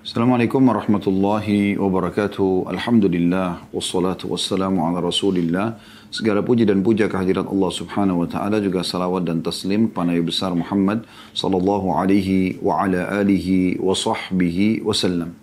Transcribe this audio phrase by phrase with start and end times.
[0.00, 2.72] Assalamualaikum warahmatullahi wabarakatuh.
[2.72, 5.76] Alhamdulillah wassalatu wassalamu ala Rasulillah.
[6.08, 10.24] Segala puji dan puja kehadirat Allah Subhanahu wa taala juga salawat dan taslim kepada Nabi
[10.24, 11.04] besar Muhammad
[11.36, 15.36] sallallahu alaihi wa ala alihi wa sahbihi wasallam.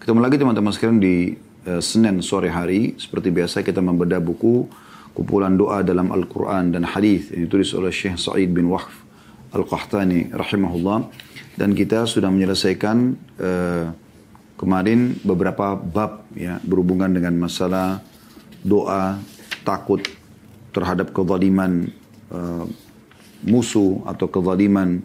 [0.00, 1.36] Ketemu lagi teman-teman sekalian di
[1.68, 4.64] uh, Senin sore hari seperti biasa kita membedah buku
[5.12, 9.09] kumpulan doa dalam Al-Qur'an dan hadis yang ditulis oleh Syekh Sa'id bin Wahf
[9.50, 11.10] Al-Qahtani rahimahullah
[11.58, 12.96] dan kita sudah menyelesaikan
[13.42, 13.86] uh,
[14.54, 17.98] kemarin beberapa bab ya berhubungan dengan masalah
[18.62, 19.18] doa
[19.66, 20.04] takut
[20.70, 21.90] terhadap kezaliman
[22.30, 22.64] uh,
[23.42, 25.02] musuh atau kezaliman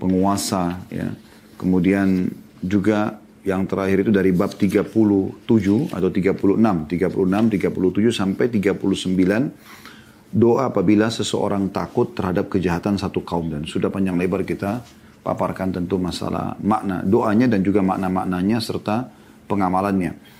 [0.00, 1.12] penguasa ya.
[1.56, 2.28] Kemudian
[2.60, 3.16] juga
[3.46, 5.46] yang terakhir itu dari bab 37
[5.94, 6.58] atau 36,
[6.90, 9.95] 36, 37 sampai 39
[10.32, 14.82] doa apabila seseorang takut terhadap kejahatan satu kaum dan sudah panjang lebar kita
[15.26, 19.10] paparkan tentu masalah makna doanya dan juga makna-maknanya serta
[19.50, 20.36] pengamalannya.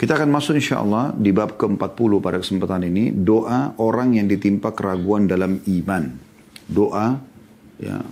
[0.00, 3.14] Kita akan masuk insya Allah di bab ke-40 pada kesempatan ini.
[3.14, 6.04] Doa orang yang ditimpa keraguan dalam iman.
[6.66, 7.22] Doa
[7.78, 8.02] ya,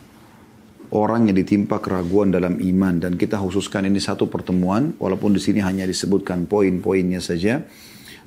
[0.94, 2.94] orang yang ditimpa keraguan dalam iman.
[3.02, 4.94] Dan kita khususkan ini satu pertemuan.
[5.02, 7.66] Walaupun di sini hanya disebutkan poin-poinnya saja.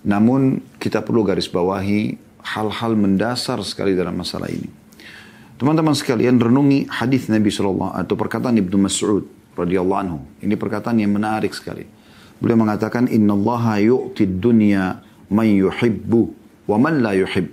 [0.04, 4.68] Namun kita perlu garis bawahi hal-hal mendasar sekali dalam masalah ini.
[5.58, 9.24] Teman-teman sekalian renungi hadis Nabi SAW atau perkataan Ibnu Mas'ud
[9.56, 10.20] radhiyallahu anhu.
[10.44, 11.88] Ini perkataan yang menarik sekali.
[12.44, 15.00] Beliau mengatakan Inna Allah yu'ti dunya
[15.32, 16.22] man yuhibbu
[16.68, 17.48] wa man la yuhib.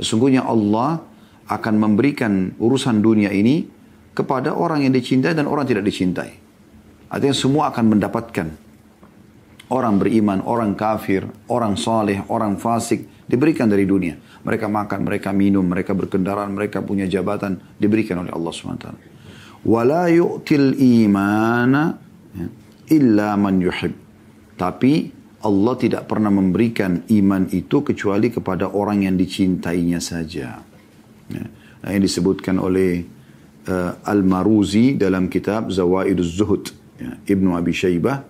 [0.00, 1.06] Sesungguhnya Allah
[1.46, 3.68] akan memberikan urusan dunia ini
[4.16, 6.34] kepada orang yang dicintai dan orang tidak dicintai.
[7.10, 8.48] Artinya semua akan mendapatkan.
[9.70, 14.18] Orang beriman, orang kafir, orang saleh, orang fasik diberikan dari dunia.
[14.18, 18.86] Mereka makan, mereka minum, mereka berkendaraan, mereka punya jabatan diberikan oleh Allah SWT.
[19.62, 21.94] Wala yu'til imana
[22.34, 22.46] ya,
[22.90, 23.94] illa man yuhib.
[24.58, 24.92] Tapi
[25.40, 30.60] Allah tidak pernah memberikan iman itu kecuali kepada orang yang dicintainya saja.
[31.30, 31.44] Ya.
[31.80, 33.08] Nah, yang disebutkan oleh
[33.64, 36.68] uh, Al-Maruzi dalam kitab Zawaiduz Zuhud.
[37.00, 38.20] Ya, Ibnu Abi Syaibah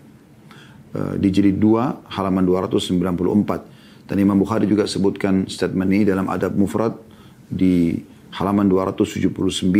[0.94, 3.79] uh, di jilid 2 halaman 294.
[4.10, 6.98] Dan Imam Bukhari juga sebutkan statement ini dalam Adab Mufrad
[7.47, 7.94] di
[8.34, 9.71] halaman 279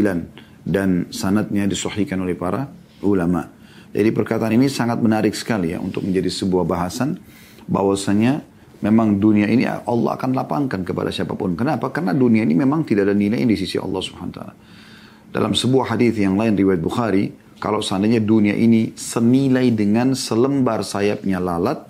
[0.63, 2.71] dan sanatnya disahihkan oleh para
[3.03, 3.51] ulama.
[3.91, 7.19] Jadi perkataan ini sangat menarik sekali ya untuk menjadi sebuah bahasan
[7.67, 8.47] bahwasanya
[8.87, 11.59] memang dunia ini Allah akan lapangkan kepada siapa pun.
[11.59, 11.91] Kenapa?
[11.91, 14.55] Karena dunia ini memang tidak ada nilai di sisi Allah Subhanahu taala.
[15.35, 21.43] Dalam sebuah hadis yang lain riwayat Bukhari, kalau seandainya dunia ini senilai dengan selembar sayapnya
[21.43, 21.83] lalat,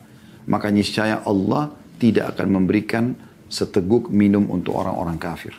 [0.49, 3.13] maka niscaya Allah tidak akan memberikan
[3.47, 5.53] seteguk minum untuk orang-orang kafir.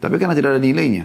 [0.00, 1.04] Tapi karena tidak ada nilainya,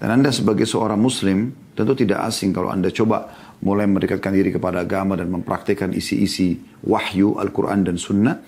[0.00, 3.28] dan Anda sebagai seorang muslim tentu tidak asing kalau Anda coba
[3.60, 6.56] mulai mendekatkan diri kepada agama dan mempraktikkan isi-isi
[6.88, 8.40] wahyu Al-Quran dan Sunnah,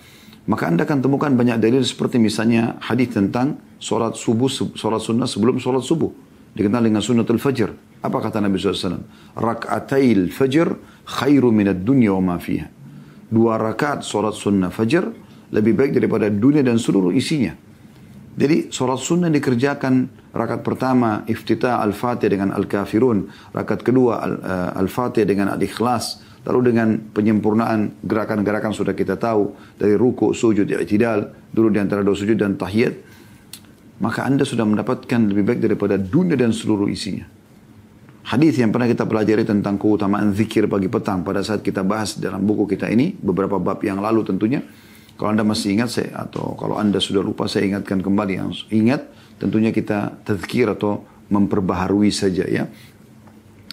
[0.43, 5.55] maka anda akan temukan banyak dalil seperti misalnya hadis tentang sholat subuh, sholat sunnah sebelum
[5.61, 6.11] sholat subuh.
[6.53, 7.71] Dikenal dengan sunnatul fajr.
[8.03, 9.01] Apa kata Nabi SAW?
[9.33, 10.67] Rak'atail fajr
[11.07, 12.67] khairu minat dunya wa ma fiha.
[13.31, 15.09] Dua rakaat sholat sunnah fajr
[15.53, 17.53] lebih baik daripada dunia dan seluruh isinya.
[18.33, 23.29] Jadi sholat sunnah dikerjakan Rakaat pertama iftitah al-fatih dengan al-kafirun.
[23.53, 26.25] Rakaat kedua eh, al-fatih dengan al-ikhlas.
[26.43, 29.53] Lalu dengan penyempurnaan gerakan-gerakan sudah kita tahu.
[29.77, 31.29] Dari ruku, sujud, i'tidal.
[31.53, 33.13] Dulu di antara dua sujud dan tahiyat.
[34.01, 37.29] Maka anda sudah mendapatkan lebih baik daripada dunia dan seluruh isinya.
[38.25, 42.41] Hadis yang pernah kita pelajari tentang keutamaan zikir pagi petang pada saat kita bahas dalam
[42.41, 44.65] buku kita ini beberapa bab yang lalu tentunya.
[45.13, 49.05] Kalau anda masih ingat saya atau kalau anda sudah lupa saya ingatkan kembali yang ingat.
[49.37, 52.69] Tentunya kita tazkir atau memperbaharui saja ya.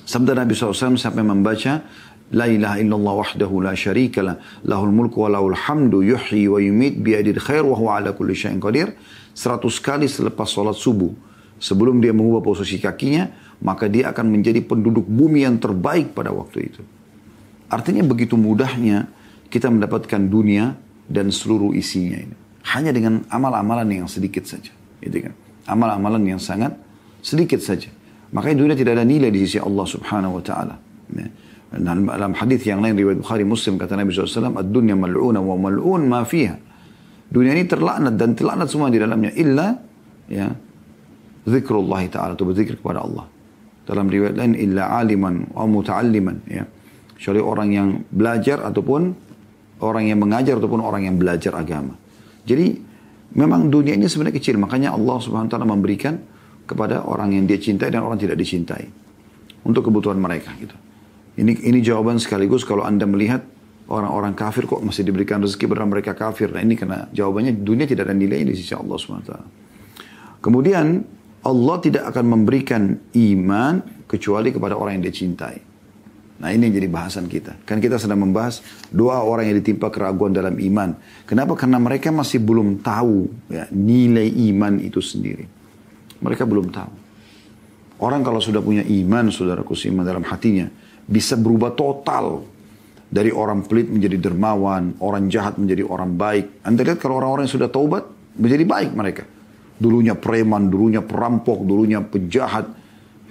[0.05, 1.85] Sabda Nabi SAW sampai membaca
[2.31, 7.03] La ilaha illallah wahdahu la syarika lah lahul mulku wa lahul hamdu yuhyi wa yumit
[7.03, 8.95] biadil khair wa huwa ala kulli syai'in qadir.
[9.35, 11.11] Seratus kali selepas sholat subuh
[11.59, 13.31] sebelum dia mengubah posisi kakinya
[13.61, 16.83] maka dia akan menjadi penduduk bumi yang terbaik pada waktu itu.
[17.67, 19.11] Artinya begitu mudahnya
[19.51, 20.79] kita mendapatkan dunia
[21.11, 22.37] dan seluruh isinya ini
[22.71, 24.71] hanya dengan amal-amalan yang sedikit saja
[25.03, 25.35] gitu kan
[25.71, 26.75] amal-amalan yang sangat
[27.21, 27.89] sedikit saja.
[28.35, 30.75] Makanya dunia tidak ada nilai di sisi Allah subhanahu wa ta'ala.
[31.15, 31.29] Ya.
[31.71, 36.03] Dan dalam hadis yang lain riwayat Bukhari Muslim kata Nabi SAW, Ad-dunya mal'una wa mal'un
[36.11, 36.59] ma fiha.
[37.31, 39.31] Dunia ini terlaknat dan terlaknat semua di dalamnya.
[39.39, 39.79] Illa
[40.27, 40.51] ya,
[41.47, 42.35] zikrullah ta'ala.
[42.35, 43.27] Itu berzikir kepada Allah.
[43.87, 46.37] Dalam riwayat lain, illa aliman wa muta'alliman.
[46.51, 46.67] Ya.
[47.15, 49.30] Kecuali orang yang belajar ataupun
[49.81, 51.97] orang yang mengajar ataupun orang yang belajar agama.
[52.45, 52.91] Jadi
[53.31, 56.19] Memang dunia ini sebenarnya kecil, makanya Allah Subhanahu wa taala memberikan
[56.67, 58.91] kepada orang yang dia cintai dan orang tidak dicintai
[59.63, 60.75] untuk kebutuhan mereka gitu.
[61.39, 63.47] Ini ini jawaban sekaligus kalau Anda melihat
[63.87, 66.51] orang-orang kafir kok masih diberikan rezeki padahal mereka kafir.
[66.51, 69.33] Nah ini karena jawabannya dunia tidak ada nilai di sisi Allah SWT.
[70.43, 70.87] Kemudian
[71.47, 75.70] Allah tidak akan memberikan iman kecuali kepada orang yang dia cintai.
[76.41, 77.53] Nah ini yang jadi bahasan kita.
[77.69, 80.97] Kan kita sedang membahas dua orang yang ditimpa keraguan dalam iman.
[81.29, 81.53] Kenapa?
[81.53, 85.45] Karena mereka masih belum tahu ya, nilai iman itu sendiri.
[86.25, 86.93] Mereka belum tahu.
[88.01, 90.65] Orang kalau sudah punya iman, saudaraku iman dalam hatinya,
[91.05, 92.49] bisa berubah total.
[93.11, 96.65] Dari orang pelit menjadi dermawan, orang jahat menjadi orang baik.
[96.65, 98.07] Anda lihat kalau orang-orang yang sudah taubat,
[98.39, 99.29] menjadi baik mereka.
[99.77, 102.80] Dulunya preman, dulunya perampok, dulunya penjahat,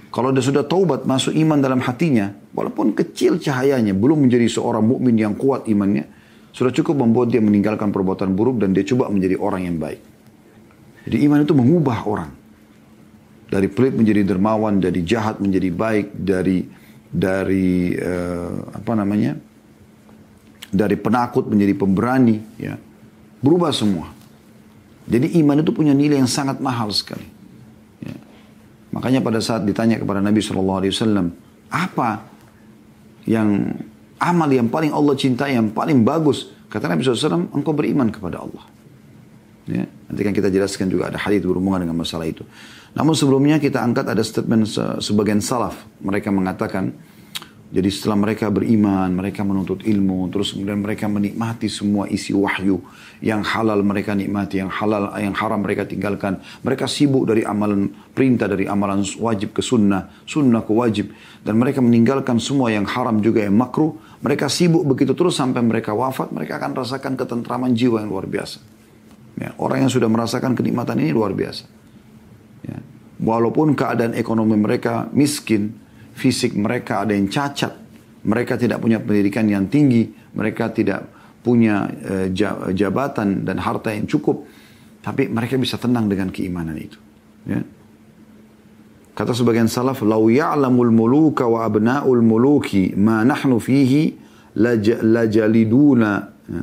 [0.09, 5.13] kalau dia sudah taubat, masuk iman dalam hatinya, walaupun kecil cahayanya, belum menjadi seorang mukmin
[5.13, 6.09] yang kuat imannya,
[6.50, 10.01] sudah cukup membuat dia meninggalkan perbuatan buruk dan dia coba menjadi orang yang baik.
[11.06, 12.31] Jadi iman itu mengubah orang.
[13.50, 16.65] Dari pelit menjadi dermawan, dari jahat menjadi baik, dari
[17.09, 19.38] dari uh, apa namanya?
[20.69, 22.77] Dari penakut menjadi pemberani, ya.
[23.41, 24.09] Berubah semua.
[25.09, 27.38] Jadi iman itu punya nilai yang sangat mahal sekali.
[29.00, 31.31] Makanya pada saat ditanya kepada Nabi SAW,
[31.72, 32.28] apa
[33.24, 33.80] yang
[34.19, 36.51] amal yang paling Allah cintai, yang paling bagus?
[36.68, 38.68] Kata Nabi SAW, engkau beriman kepada Allah.
[39.72, 42.44] Ya, nanti kan kita jelaskan juga ada hadis berhubungan dengan masalah itu.
[42.92, 44.68] Namun sebelumnya kita angkat ada statement
[45.00, 45.80] sebagian salaf.
[46.04, 46.92] Mereka mengatakan,
[47.72, 52.84] jadi setelah mereka beriman, mereka menuntut ilmu, terus kemudian mereka menikmati semua isi wahyu
[53.19, 56.39] yang halal mereka nikmati, yang halal, yang haram mereka tinggalkan.
[56.63, 61.12] Mereka sibuk dari amalan perintah, dari amalan wajib ke sunnah, sunnah ke wajib.
[61.44, 63.92] Dan mereka meninggalkan semua yang haram juga yang makruh.
[64.24, 68.60] Mereka sibuk begitu terus sampai mereka wafat, mereka akan rasakan ketentraman jiwa yang luar biasa.
[69.39, 71.63] Ya, orang yang sudah merasakan kenikmatan ini luar biasa.
[72.68, 72.80] Ya.
[73.19, 75.75] Walaupun keadaan ekonomi mereka miskin,
[76.15, 77.72] fisik mereka ada yang cacat,
[78.24, 82.27] mereka tidak punya pendidikan yang tinggi, mereka tidak punya uh,
[82.74, 84.44] jabatan dan harta yang cukup,
[85.00, 87.00] tapi mereka bisa tenang dengan keimanan itu.
[87.47, 87.63] Ya.
[89.15, 94.15] Kata sebagian salaf, "Lau ya'lamul muluka wa abna'ul muluki ma nahnu fihi
[94.56, 96.12] lajaliduna
[96.47, 96.62] ya.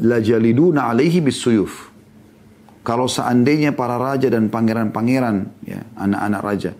[0.00, 1.88] lajaliduna alaihi bisuyuf."
[2.80, 5.36] Kalau seandainya para raja dan pangeran-pangeran,
[5.68, 6.72] ya, anak-anak raja,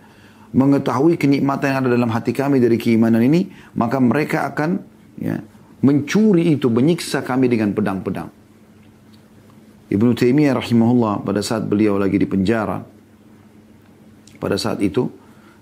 [0.49, 3.47] mengetahui kenikmatan yang ada dalam hati kami dari keimanan ini,
[3.77, 4.81] maka mereka akan
[5.21, 5.39] ya,
[5.81, 8.29] mencuri itu, menyiksa kami dengan pedang-pedang.
[9.91, 12.79] Ibnu Taimiyah rahimahullah pada saat beliau lagi di penjara,
[14.39, 15.11] pada saat itu,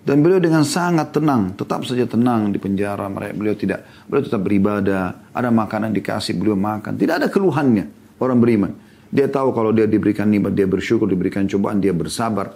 [0.06, 4.42] dan beliau dengan sangat tenang, tetap saja tenang di penjara, mereka beliau tidak, beliau tetap
[4.46, 7.90] beribadah, ada makanan dikasih, beliau makan, tidak ada keluhannya
[8.22, 8.72] orang beriman.
[9.10, 12.54] Dia tahu kalau dia diberikan nikmat, dia bersyukur, diberikan cobaan, dia bersabar.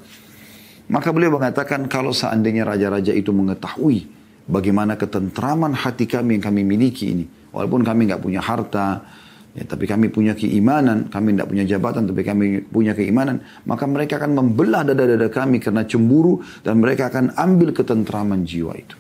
[0.86, 4.06] Maka beliau mengatakan kalau seandainya raja-raja itu mengetahui
[4.46, 7.26] bagaimana ketentraman hati kami yang kami miliki ini.
[7.54, 9.06] Walaupun kami nggak punya harta,
[9.54, 14.18] ya, tapi kami punya keimanan, kami tidak punya jabatan, tapi kami punya keimanan, maka mereka
[14.18, 18.98] akan membelah dada-dada kami karena cemburu dan mereka akan ambil ketentraman jiwa itu.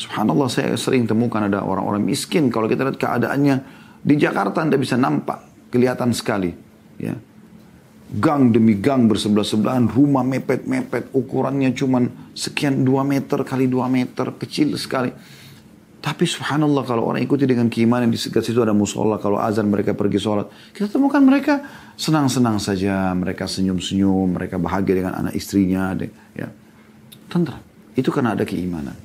[0.00, 3.56] Subhanallah saya sering temukan ada orang-orang miskin kalau kita lihat keadaannya
[4.00, 6.48] di Jakarta Anda bisa nampak kelihatan sekali
[6.96, 7.12] ya
[8.10, 12.02] gang demi gang bersebelah-sebelahan, rumah mepet-mepet, ukurannya cuma
[12.34, 15.14] sekian dua meter kali dua meter, kecil sekali.
[16.00, 19.92] Tapi subhanallah kalau orang ikuti dengan keimanan di sekitar situ ada musola, kalau azan mereka
[19.92, 20.48] pergi sholat.
[20.72, 21.60] Kita temukan mereka
[22.00, 25.92] senang-senang saja, mereka senyum-senyum, mereka bahagia dengan anak istrinya.
[26.32, 26.48] Ya.
[27.28, 27.60] Tentram.
[27.92, 28.96] Itu karena ada keimanan.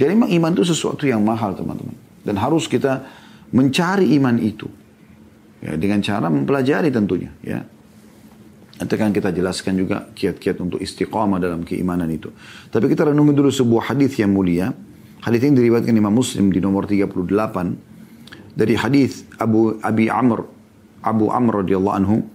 [0.00, 1.92] Jadi memang iman itu sesuatu yang mahal teman-teman.
[2.24, 3.04] Dan harus kita
[3.52, 4.72] mencari iman itu.
[5.60, 7.28] Ya, dengan cara mempelajari tentunya.
[7.44, 7.68] Ya.
[8.80, 12.32] Nanti akan kita jelaskan juga kiat-kiat untuk istiqamah dalam keimanan itu.
[12.72, 14.72] Tapi kita renungi dulu sebuah hadis yang mulia.
[15.22, 20.42] Hadis ini diriwayatkan Imam Muslim di nomor 38 dari hadis Abu Abi Amr
[21.02, 22.26] Abu Amr radhiyallahu anhu.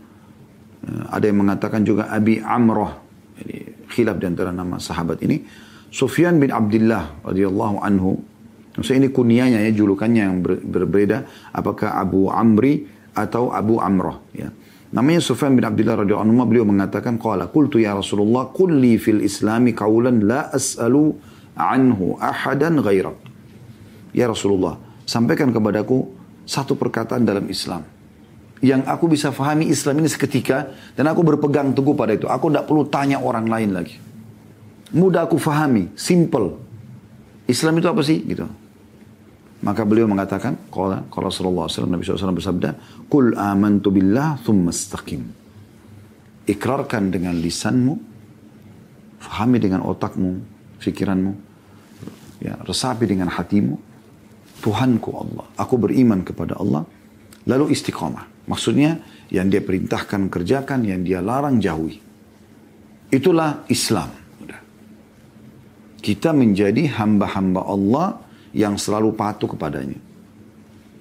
[0.88, 2.96] Eh, ada yang mengatakan juga Abi Amrah
[3.44, 5.44] jadi khilaf di antara nama sahabat ini.
[5.92, 8.24] Sufyan bin Abdullah radhiyallahu anhu.
[8.80, 11.28] Maksudnya ini kunianya ya julukannya yang ber, berbeda.
[11.52, 14.48] Apakah Abu Amri atau Abu Amrah ya.
[14.96, 19.76] Namanya Sufyan bin Abdullah radhiyallahu anhu beliau mengatakan qala qultu ya Rasulullah kulli fil islami
[19.76, 21.12] qawlan la as'alu
[21.58, 23.18] anhu ahadan ghairak.
[24.14, 26.08] Ya Rasulullah, sampaikan kepadaku
[26.48, 27.98] satu perkataan dalam Islam
[28.62, 32.26] yang aku bisa fahami Islam ini seketika dan aku berpegang teguh pada itu.
[32.26, 33.98] Aku tidak perlu tanya orang lain lagi.
[34.98, 36.58] Mudah aku fahami, simple.
[37.46, 38.24] Islam itu apa sih?
[38.24, 38.48] Gitu.
[39.58, 42.70] Maka beliau mengatakan, kalau Rasulullah SAW, Nabi SAW bersabda,
[43.10, 45.22] Kul amantu billah thumma istaqim.
[46.48, 47.94] Ikrarkan dengan lisanmu,
[49.20, 50.40] fahami dengan otakmu,
[50.80, 51.47] fikiranmu,
[52.38, 53.78] Ya, resapi dengan hatimu.
[54.62, 55.46] Tuhanku Allah.
[55.58, 56.86] Aku beriman kepada Allah.
[57.48, 58.50] Lalu istiqamah.
[58.50, 62.00] Maksudnya yang dia perintahkan kerjakan, yang dia larang jauhi.
[63.12, 64.28] Itulah Islam.
[65.98, 68.08] Kita menjadi hamba-hamba Allah
[68.56, 70.00] yang selalu patuh kepadanya.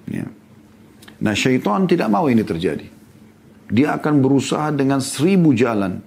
[0.09, 0.27] Ya.
[1.23, 2.87] Nah syaitan tidak mau ini terjadi.
[3.67, 5.99] Dia akan berusaha dengan seribu jalan,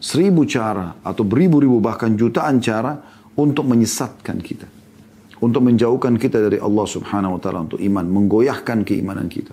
[0.00, 4.68] seribu cara, atau beribu-ribu bahkan jutaan cara untuk menyesatkan kita.
[5.42, 9.50] Untuk menjauhkan kita dari Allah subhanahu wa ta'ala untuk iman, menggoyahkan keimanan kita.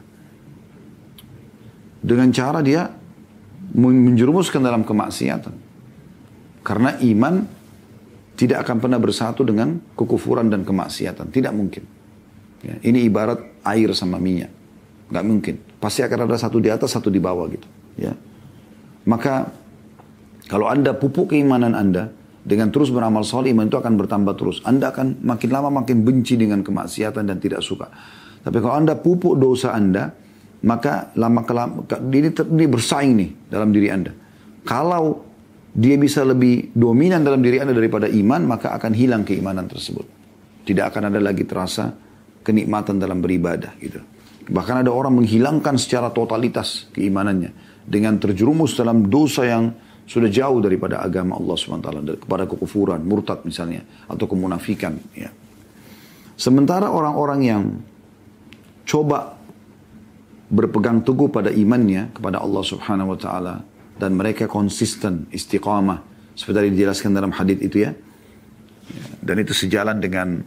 [1.99, 2.85] Dengan cara dia
[3.73, 5.55] menjerumuskan dalam kemaksiatan.
[6.61, 7.41] Karena iman
[8.37, 11.33] tidak akan pernah bersatu dengan kekufuran dan kemaksiatan.
[11.33, 11.83] Tidak mungkin.
[12.61, 14.51] Ya, ini ibarat air sama minyak.
[15.09, 15.55] Gak mungkin.
[15.81, 17.65] Pasti akan ada satu di atas, satu di bawah gitu.
[17.97, 18.13] Ya.
[19.09, 19.49] Maka
[20.45, 24.63] kalau anda pupuk keimanan anda dengan terus beramal soleh, iman itu akan bertambah terus.
[24.63, 27.91] Anda akan makin lama makin benci dengan kemaksiatan dan tidak suka.
[28.39, 30.15] Tapi kalau anda pupuk dosa anda,
[30.63, 34.11] maka lama kelama ini, ini bersaing nih dalam diri anda.
[34.63, 35.23] Kalau
[35.75, 40.07] dia bisa lebih dominan dalam diri anda daripada iman, maka akan hilang keimanan tersebut.
[40.63, 41.91] Tidak akan ada lagi terasa
[42.43, 43.99] kenikmatan dalam beribadah gitu.
[44.49, 47.53] Bahkan ada orang menghilangkan secara totalitas keimanannya
[47.85, 49.69] dengan terjerumus dalam dosa yang
[50.09, 55.29] sudah jauh daripada agama Allah SWT kepada kekufuran, murtad misalnya atau kemunafikan ya.
[56.33, 57.63] Sementara orang-orang yang
[58.89, 59.37] coba
[60.49, 63.61] berpegang teguh pada imannya kepada Allah Subhanahu wa taala
[64.01, 66.01] dan mereka konsisten istiqamah
[66.33, 67.93] seperti dijelaskan dalam hadis itu ya.
[69.21, 70.41] Dan itu sejalan dengan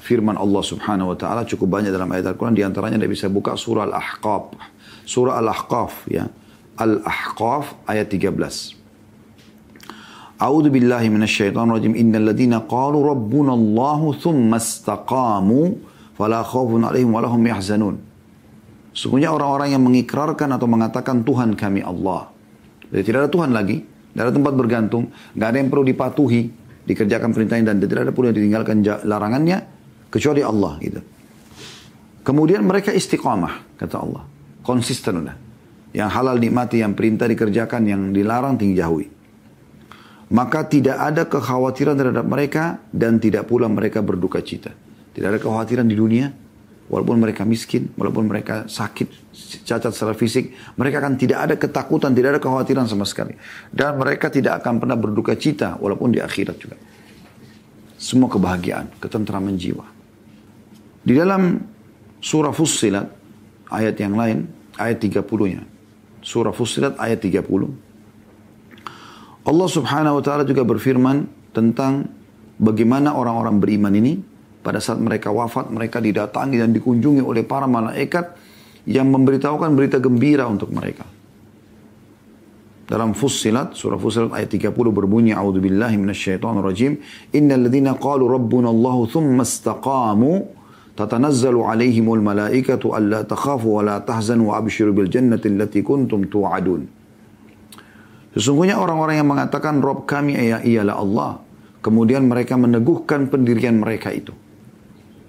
[0.00, 3.60] firman Allah Subhanahu wa taala cukup banyak dalam ayat Al-Qur'an di antaranya Anda bisa buka
[3.60, 4.56] surah Al-Ahqaf.
[5.04, 6.32] Surah Al-Ahqaf ya.
[6.80, 8.81] Al-Ahqaf ayat 13.
[10.42, 11.94] A'udzu billahi minasyaitonir rajim.
[11.94, 15.78] Innal ladzina qalu rabbuna Allah tsumma istaqamu
[16.18, 17.94] fala khaufun 'alaihim wa lahum yahzanun.
[18.90, 22.26] Sungguhnya orang-orang yang mengikrarkan atau mengatakan Tuhan kami Allah.
[22.90, 26.42] Jadi tidak ada Tuhan lagi, tidak ada tempat bergantung, nggak ada yang perlu dipatuhi,
[26.90, 29.58] dikerjakan perintahnya dan tidak ada pun yang ditinggalkan larangannya,
[30.10, 31.00] kecuali Allah gitu.
[32.26, 34.26] Kemudian mereka istiqamah kata Allah.
[34.66, 35.36] Konsisten udah.
[35.94, 39.21] Yang halal nikmati, yang perintah dikerjakan, yang dilarang tinggi jauhi.
[40.32, 44.72] Maka tidak ada kekhawatiran terhadap mereka dan tidak pula mereka berduka cita.
[45.12, 46.32] Tidak ada kekhawatiran di dunia,
[46.88, 49.32] walaupun mereka miskin, walaupun mereka sakit,
[49.68, 53.36] cacat secara fisik, mereka akan tidak ada ketakutan, tidak ada kekhawatiran sama sekali.
[53.68, 56.80] Dan mereka tidak akan pernah berduka cita, walaupun di akhirat juga.
[58.00, 59.84] Semua kebahagiaan, ketentraman jiwa.
[61.04, 61.60] Di dalam
[62.24, 63.06] surah Fussilat,
[63.68, 64.48] ayat yang lain,
[64.80, 65.60] ayat 30-nya.
[66.24, 67.91] Surah Fussilat ayat 30.
[69.42, 72.06] Allah subhanahu wa ta'ala juga berfirman tentang
[72.62, 74.22] bagaimana orang-orang beriman ini
[74.62, 78.38] pada saat mereka wafat mereka didatangi dan dikunjungi oleh para malaikat
[78.86, 81.02] yang memberitahukan berita gembira untuk mereka.
[82.86, 86.92] Dalam Fussilat, surah Fussilat ayat 30 berbunyi, A'udhu billahi minasyaitonir rajim,
[87.32, 90.44] Innal ladhina qalu rabbuna Allahu thumma istaqamu
[90.92, 97.01] tatanazzalu alaihimul malaikatu alla takhafu wa la tahzanu wa abshiru bil jannati allati kuntum tu'adun.
[98.32, 101.32] Sesungguhnya orang-orang yang mengatakan Rob kami ialah Allah.
[101.82, 104.32] Kemudian mereka meneguhkan pendirian mereka itu.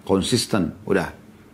[0.07, 1.12] Konsisten, udah.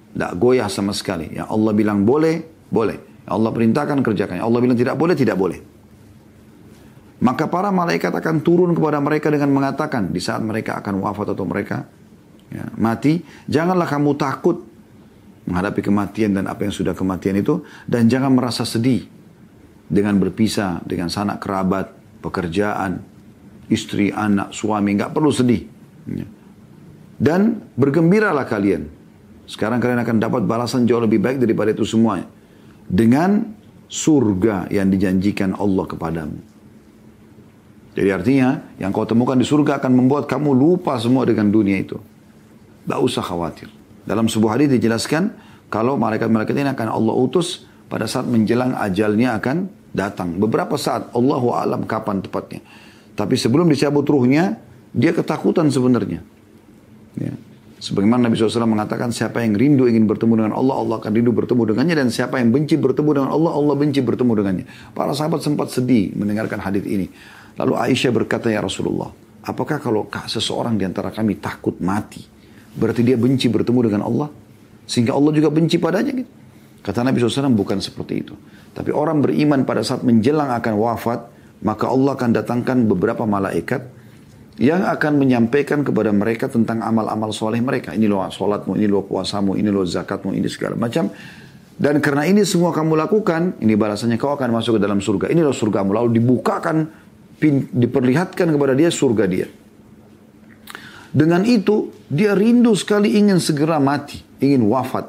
[0.09, 1.33] Tidak goyah sama sekali.
[1.33, 2.97] Ya Allah bilang boleh, boleh.
[3.25, 4.41] Ya Allah perintahkan kerjakan.
[4.41, 5.59] Ya Allah bilang tidak boleh, tidak boleh.
[7.19, 11.43] Maka para malaikat akan turun kepada mereka dengan mengatakan di saat mereka akan wafat atau
[11.43, 11.83] mereka
[12.47, 14.63] ya, mati, janganlah kamu takut
[15.43, 19.18] menghadapi kematian dan apa yang sudah kematian itu dan jangan merasa sedih
[19.89, 21.91] dengan berpisah dengan sanak kerabat,
[22.21, 23.01] pekerjaan,
[23.67, 25.65] istri, anak, suami, nggak perlu sedih.
[26.05, 26.29] Ya.
[27.19, 28.87] Dan bergembiralah kalian.
[29.49, 32.29] Sekarang kalian akan dapat balasan jauh lebih baik daripada itu semuanya.
[32.85, 33.49] Dengan
[33.89, 36.37] surga yang dijanjikan Allah kepadamu.
[37.97, 41.97] Jadi artinya yang kau temukan di surga akan membuat kamu lupa semua dengan dunia itu.
[42.85, 43.67] Tidak usah khawatir.
[44.05, 45.33] Dalam sebuah hadis dijelaskan
[45.67, 50.37] kalau malaikat-malaikat ini akan Allah utus pada saat menjelang ajalnya akan datang.
[50.37, 52.61] Beberapa saat Allah alam kapan tepatnya.
[53.17, 54.57] Tapi sebelum dicabut ruhnya,
[54.95, 56.23] dia ketakutan sebenarnya.
[57.19, 57.33] Ya.
[57.79, 61.75] Sebagaimana Nabi SAW mengatakan siapa yang rindu ingin bertemu dengan Allah, Allah akan rindu bertemu
[61.75, 61.95] dengannya.
[61.95, 64.65] Dan siapa yang benci bertemu dengan Allah, Allah benci bertemu dengannya.
[64.91, 67.07] Para sahabat sempat sedih mendengarkan hadis ini.
[67.55, 69.11] Lalu Aisyah berkata, Ya Rasulullah,
[69.47, 72.39] apakah kalau seseorang di antara kami takut mati,
[72.75, 74.29] Berarti dia benci bertemu dengan Allah.
[74.85, 76.13] Sehingga Allah juga benci padanya.
[76.13, 76.29] Gitu.
[76.79, 78.35] Kata Nabi SAW bukan seperti itu.
[78.71, 81.19] Tapi orang beriman pada saat menjelang akan wafat.
[81.59, 83.99] Maka Allah akan datangkan beberapa malaikat.
[84.59, 87.95] yang akan menyampaikan kepada mereka tentang amal-amal soleh mereka.
[87.95, 91.07] Ini loh sholatmu, ini loh puasamu, ini loh zakatmu, ini segala macam.
[91.79, 95.31] Dan karena ini semua kamu lakukan, ini balasannya kau akan masuk ke dalam surga.
[95.31, 95.95] Ini loh surgamu.
[95.95, 96.91] Lalu dibukakan,
[97.71, 99.47] diperlihatkan kepada dia surga dia.
[101.15, 105.07] Dengan itu, dia rindu sekali ingin segera mati, ingin wafat.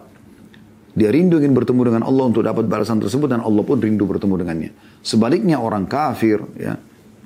[0.90, 4.34] Dia rindu ingin bertemu dengan Allah untuk dapat balasan tersebut dan Allah pun rindu bertemu
[4.42, 4.70] dengannya.
[5.06, 6.74] Sebaliknya orang kafir, ya,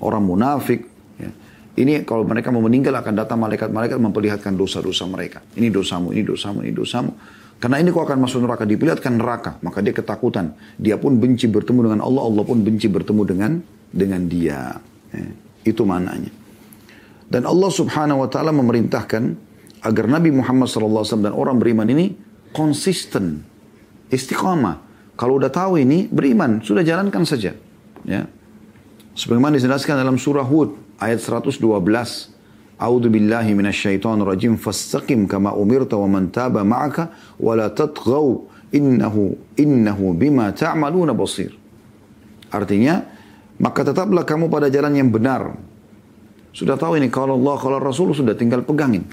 [0.05, 0.95] orang munafik,
[1.75, 5.43] ini kalau mereka mau meninggal akan datang malaikat-malaikat memperlihatkan dosa-dosa mereka.
[5.59, 7.11] Ini dosamu, ini dosamu, ini dosamu.
[7.59, 9.59] Karena ini kau akan masuk neraka, diperlihatkan neraka.
[9.59, 10.55] Maka dia ketakutan.
[10.79, 13.53] Dia pun benci bertemu dengan Allah, Allah pun benci bertemu dengan
[13.91, 14.79] dengan dia.
[15.11, 15.31] Eh,
[15.67, 16.31] itu maknanya.
[17.27, 19.23] Dan Allah subhanahu wa ta'ala memerintahkan
[19.83, 22.15] agar Nabi Muhammad SAW dan orang beriman ini
[22.55, 23.43] konsisten.
[24.15, 24.81] Istiqamah.
[25.15, 26.63] Kalau udah tahu ini, beriman.
[26.63, 27.55] Sudah jalankan saja.
[28.07, 28.27] Ya.
[29.15, 31.63] Sebagaimana dijelaskan dalam surah Hud ayat 112.
[32.75, 39.39] A'udzu billahi minasyaitonir rajim fastaqim kama umirta wa man taba ma'aka wa la tatghaw innahu
[39.55, 41.55] innahu bima ta'maluna basir.
[42.51, 43.07] Artinya,
[43.63, 45.55] maka tetaplah kamu pada jalan yang benar.
[46.51, 49.07] Sudah tahu ini kalau Allah kalau Rasul sudah tinggal pegangin.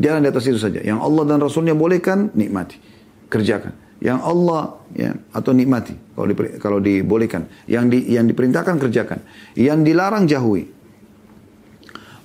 [0.00, 0.80] Jalan di atas itu saja.
[0.80, 2.80] Yang Allah dan Rasulnya bolehkan, nikmati.
[3.28, 3.81] Kerjakan.
[4.02, 4.62] Yang Allah
[4.98, 7.46] ya atau nikmati kalau di, kalau dibolehkan.
[7.70, 9.22] Yang di, yang diperintahkan kerjakan.
[9.54, 10.66] Yang dilarang jauhi.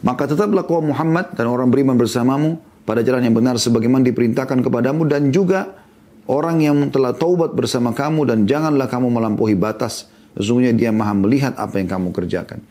[0.02, 5.06] Maka tetaplah kau Muhammad dan orang beriman bersamamu pada jalan yang benar sebagaimana diperintahkan kepadamu
[5.06, 5.78] dan juga
[6.26, 10.10] orang yang telah taubat bersama kamu dan janganlah kamu melampaui batas.
[10.38, 12.62] Sesungguhnya dia maha melihat apa yang kamu kerjakan.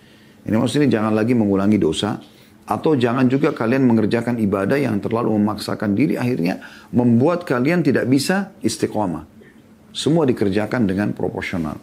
[0.46, 2.22] Ini maksudnya jangan lagi mengulangi dosa
[2.66, 8.50] atau jangan juga kalian mengerjakan ibadah yang terlalu memaksakan diri akhirnya membuat kalian tidak bisa
[8.58, 9.22] istiqomah.
[9.94, 11.78] Semua dikerjakan dengan proporsional.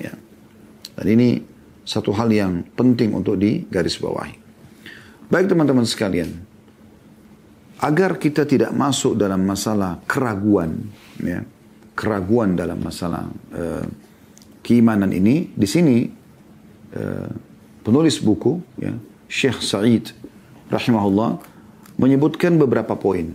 [0.00, 0.16] Ya.
[0.96, 1.28] Dan ini
[1.84, 4.34] satu hal yang penting untuk digarisbawahi.
[5.28, 6.32] Baik teman-teman sekalian,
[7.82, 11.44] agar kita tidak masuk dalam masalah keraguan, ya,
[11.92, 13.84] keraguan dalam masalah uh,
[14.64, 15.96] keimanan ini, di sini
[16.94, 17.30] uh,
[17.82, 18.92] penulis buku, ya,
[19.32, 20.12] Syekh Said,
[20.68, 21.40] rahimahullah,
[21.96, 23.32] menyebutkan beberapa poin.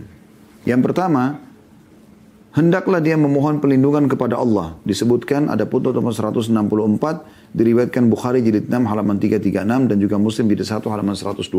[0.62, 1.42] Yang pertama,
[2.54, 4.78] hendaklah dia memohon perlindungan kepada Allah.
[4.86, 10.70] Disebutkan ada putus nomor 164 diriwayatkan Bukhari jilid 6 halaman 336 dan juga Muslim jilid
[10.70, 11.50] 1 halaman 120.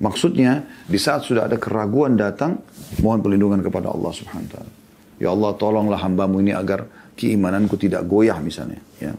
[0.00, 2.62] Maksudnya di saat sudah ada keraguan datang
[3.02, 4.72] mohon perlindungan kepada Allah Subhanahu wa taala.
[5.20, 9.12] Ya Allah tolonglah hambamu ini agar keimananku tidak goyah misalnya ya.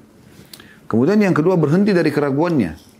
[0.90, 2.91] Kemudian yang kedua berhenti dari keraguannya.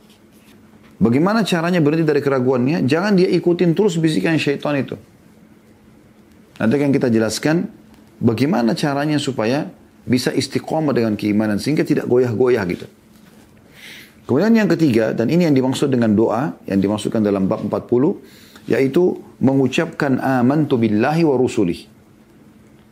[1.02, 2.86] Bagaimana caranya berhenti dari keraguannya?
[2.86, 4.94] Jangan dia ikutin terus bisikan syaitan itu.
[6.62, 7.66] Nanti akan kita jelaskan
[8.22, 9.66] bagaimana caranya supaya
[10.06, 12.86] bisa istiqomah dengan keimanan sehingga tidak goyah-goyah gitu.
[14.30, 19.18] Kemudian yang ketiga dan ini yang dimaksud dengan doa yang dimasukkan dalam bab 40 yaitu
[19.42, 21.82] mengucapkan amantu billahi wa rusulih.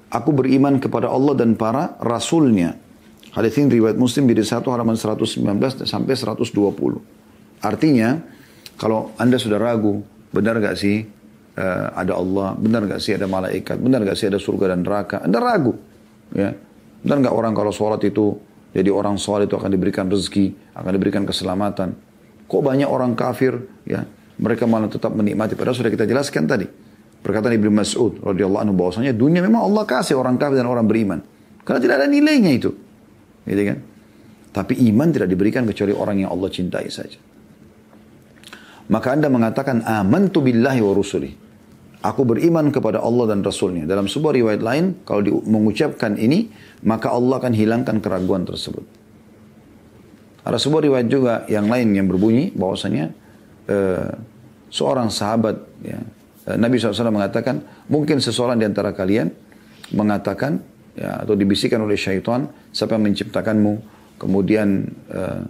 [0.09, 2.73] Aku beriman kepada Allah dan para rasulnya.
[3.29, 7.18] Hadis ini riwayat Muslim di 1 halaman 119 sampai 120.
[7.59, 8.19] Artinya
[8.79, 11.03] kalau Anda sudah ragu, benar gak sih
[11.59, 15.19] uh, ada Allah, benar gak sih ada malaikat, benar gak sih ada surga dan neraka,
[15.23, 15.75] Anda ragu.
[16.29, 16.53] Ya,
[17.01, 18.37] dan nggak orang kalau sholat itu
[18.69, 21.95] jadi orang sholat itu akan diberikan rezeki, akan diberikan keselamatan.
[22.49, 24.05] Kok banyak orang kafir ya
[24.39, 25.57] mereka malah tetap menikmati.
[25.57, 26.67] Padahal sudah kita jelaskan tadi.
[27.19, 31.19] Perkataan Ibnu Mas'ud radhiyallahu anhu bahwasanya dunia memang Allah kasih orang kafir dan orang beriman.
[31.67, 32.71] Karena tidak ada nilainya itu.
[33.43, 33.77] Gitu kan?
[34.55, 37.19] Tapi iman tidak diberikan kecuali orang yang Allah cintai saja.
[38.89, 41.34] Maka anda mengatakan amantu billahi wa rusulih.
[41.99, 43.84] Aku beriman kepada Allah dan Rasulnya.
[43.84, 46.47] Dalam sebuah riwayat lain, kalau di, mengucapkan ini,
[46.88, 48.88] maka Allah akan hilangkan keraguan tersebut.
[50.47, 53.12] Ada sebuah riwayat juga yang lain yang berbunyi bahwasanya
[53.67, 54.15] uh,
[54.71, 55.99] seorang sahabat ya,
[56.47, 59.30] uh, Nabi SAW mengatakan mungkin seseorang di antara kalian
[59.91, 60.63] mengatakan
[60.95, 63.73] ya, atau dibisikkan oleh syaitan siapa yang menciptakanmu
[64.17, 65.43] kemudian uh,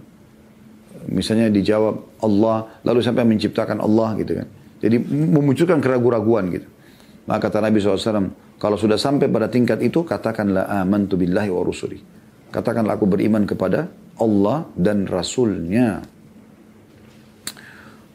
[1.10, 4.48] misalnya dijawab Allah lalu yang menciptakan Allah gitu kan
[4.80, 6.68] jadi memunculkan keraguan-raguan gitu.
[7.28, 12.00] Maka kata Nabi SAW, kalau sudah sampai pada tingkat itu, katakanlah amantu billahi wa rusuli.
[12.50, 13.86] Katakanlah aku beriman kepada
[14.18, 16.02] Allah dan Rasulnya.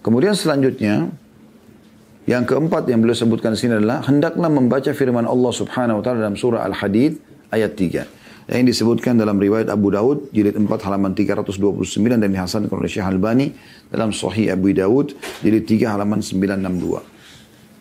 [0.02, 1.08] Kemudian selanjutnya,
[2.26, 6.26] yang keempat yang beliau sebutkan di sini adalah, hendaklah membaca firman Allah subhanahu wa ta'ala
[6.26, 7.22] dalam surah Al-Hadid
[7.54, 12.90] ayat 3 yang disebutkan dalam riwayat Abu Daud jilid 4 halaman 329 dan dihasankan oleh
[12.90, 13.50] Syekh Albani
[13.90, 17.02] dalam Sahih Abu Daud jilid 3 halaman 962.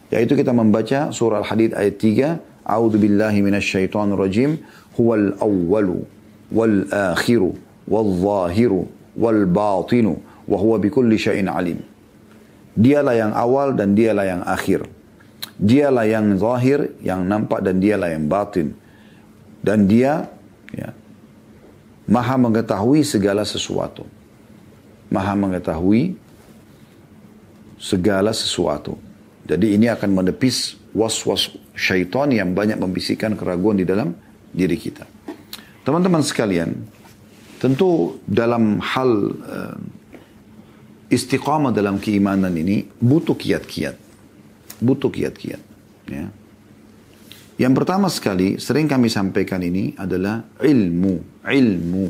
[0.09, 4.57] Yaitu kita membaca surah Al-Hadid ayat 3, A'udzu billahi minasyaitonir rajim,
[4.96, 6.00] huwal awwalu
[6.48, 7.53] wal akhiru
[7.85, 8.88] wal zahiru
[9.20, 10.16] wal batinu
[10.48, 11.81] wa huwa bikulli syai'in alim.
[12.74, 14.88] Dialah yang awal dan dialah yang akhir.
[15.55, 18.74] Dialah yang zahir, yang nampak dan dialah yang batin.
[19.62, 20.34] Dan dia
[20.75, 20.91] ya,
[22.11, 24.05] maha mengetahui segala sesuatu.
[25.09, 26.19] Maha mengetahui
[27.79, 28.99] segala sesuatu.
[29.45, 34.17] Jadi ini akan menepis was-was syaitan yang banyak membisikkan keraguan di dalam
[34.51, 35.05] diri kita.
[35.85, 36.73] Teman-teman sekalian,
[37.61, 39.77] tentu dalam hal uh,
[41.13, 43.97] istiqamah dalam keimanan ini butuh kiat-kiat.
[44.81, 45.63] Butuh kiat-kiat.
[46.09, 46.27] Ya.
[47.55, 51.47] Yang pertama sekali, sering kami sampaikan ini adalah ilmu.
[51.47, 52.07] Ilmu.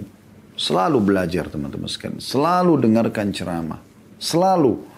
[0.57, 2.23] Selalu belajar teman-teman sekalian.
[2.23, 3.81] Selalu dengarkan ceramah.
[4.17, 4.95] Selalu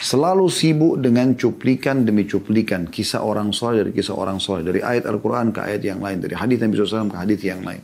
[0.00, 5.08] selalu sibuk dengan cuplikan demi cuplikan kisah orang soleh dari kisah orang soleh dari ayat
[5.08, 7.80] Al-Quran ke ayat yang lain dari hadis Nabi SAW ke hadis yang lain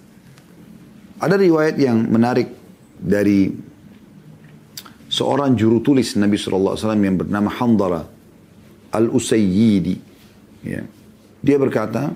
[1.20, 2.52] ada riwayat yang menarik
[2.96, 3.52] dari
[5.08, 8.02] seorang juru tulis Nabi SAW yang bernama Handara
[8.92, 9.96] Al-Usayyidi
[10.64, 10.84] ya.
[11.46, 12.10] Dia berkata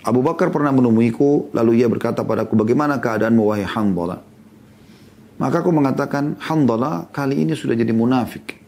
[0.00, 4.24] Abu Bakar pernah menemuiku lalu ia berkata padaku bagaimana keadaanmu wahai Handala
[5.36, 8.64] maka aku mengatakan Handala kali ini sudah jadi munafik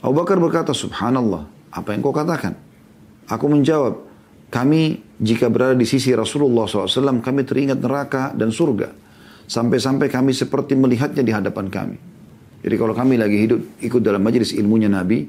[0.00, 1.44] Abu Bakar berkata, Subhanallah,
[1.76, 2.56] apa yang kau katakan?
[3.28, 4.00] Aku menjawab,
[4.48, 8.96] kami jika berada di sisi Rasulullah SAW, kami teringat neraka dan surga.
[9.44, 11.96] Sampai-sampai kami seperti melihatnya di hadapan kami.
[12.64, 15.28] Jadi kalau kami lagi hidup ikut dalam majelis ilmunya Nabi,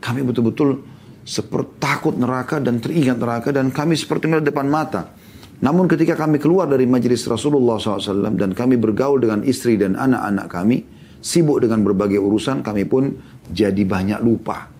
[0.00, 0.80] kami betul-betul
[1.24, 5.12] seperti takut neraka dan teringat neraka dan kami seperti melihat depan mata.
[5.60, 10.46] Namun ketika kami keluar dari majelis Rasulullah SAW dan kami bergaul dengan istri dan anak-anak
[10.48, 10.78] kami,
[11.20, 13.12] sibuk dengan berbagai urusan, kami pun
[13.52, 14.72] jadi banyak lupa.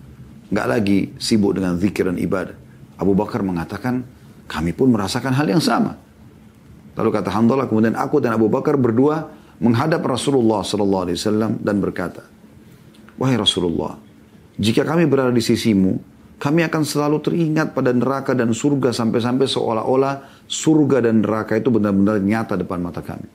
[0.49, 2.57] Nggak lagi sibuk dengan zikir dan ibadah.
[2.97, 4.01] Abu Bakar mengatakan,
[4.49, 5.95] kami pun merasakan hal yang sama.
[6.97, 12.25] Lalu kata Hamdallah, kemudian aku dan Abu Bakar berdua menghadap Rasulullah SAW dan berkata,
[13.21, 13.95] Wahai Rasulullah,
[14.57, 16.10] jika kami berada di sisimu,
[16.41, 22.17] kami akan selalu teringat pada neraka dan surga sampai-sampai seolah-olah surga dan neraka itu benar-benar
[22.17, 23.29] nyata depan mata kami.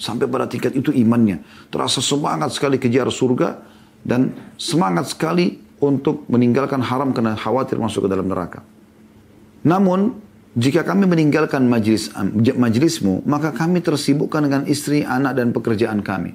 [0.00, 1.44] Sampai pada tingkat itu imannya.
[1.68, 3.60] Terasa semangat sekali kejar surga
[4.00, 8.64] dan semangat sekali untuk meninggalkan haram karena khawatir masuk ke dalam neraka.
[9.60, 10.16] Namun,
[10.56, 12.08] jika kami meninggalkan majlis,
[12.56, 16.32] majlismu, maka kami tersibukkan dengan istri, anak, dan pekerjaan kami.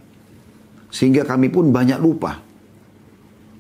[0.94, 2.45] Sehingga kami pun banyak lupa.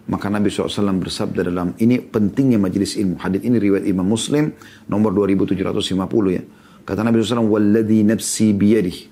[0.05, 3.17] Maka Nabi SAW bersabda dalam ini pentingnya majlis ilmu.
[3.17, 4.53] Hadis ini riwayat Imam Muslim
[4.85, 6.45] nomor 2750 ya.
[6.85, 9.09] Kata Nabi SAW, Walladhi nafsi biyadih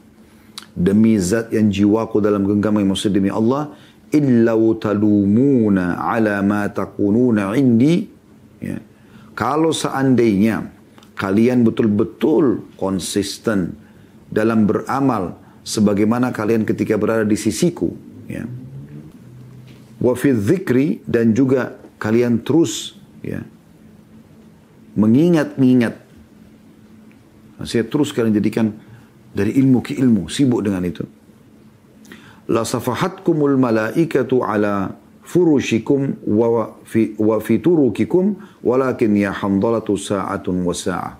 [0.74, 3.74] demi zat yang jiwaku dalam genggaman yang maksud demi Allah
[4.14, 8.10] illau talumuna ala ma takununa indi
[8.62, 8.78] ya.
[9.38, 10.70] kalau seandainya
[11.18, 13.78] kalian betul-betul konsisten
[14.34, 17.94] dalam beramal sebagaimana kalian ketika berada di sisiku
[18.26, 18.46] ya
[20.04, 23.39] wa fi dzikri dan juga kalian terus ya
[25.00, 26.04] mengingat-ingat
[27.63, 28.76] saya terus kalian jadikan
[29.34, 31.04] dari ilmu ke ilmu, sibuk dengan itu.
[32.52, 40.76] La safahatkumul malaikatu ala furushikum wa fi, wa fi turukikum walakin ya hamdalatu sa'atun wa
[40.76, 41.13] sa'ah.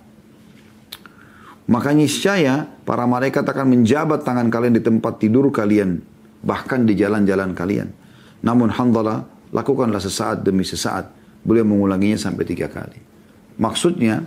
[1.63, 6.04] Maka niscaya para malaikat akan menjabat tangan kalian di tempat tidur kalian,
[6.43, 8.03] bahkan di jalan-jalan kalian.
[8.43, 9.23] Namun Handalah
[9.56, 11.08] lakukanlah sesaat demi sesaat.
[11.43, 12.99] Beliau mengulanginya sampai tiga kali.
[13.56, 14.23] Maksudnya,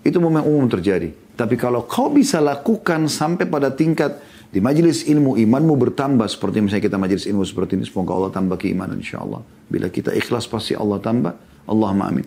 [0.00, 1.12] itu memang umum terjadi.
[1.36, 4.16] Tapi kalau kau bisa lakukan sampai pada tingkat
[4.48, 8.56] di majelis ilmu imanmu bertambah seperti misalnya kita majelis ilmu seperti ini semoga Allah tambah
[8.56, 9.44] keimanan insyaallah.
[9.68, 11.36] Bila kita ikhlas pasti Allah tambah.
[11.66, 12.24] Allahumma amin.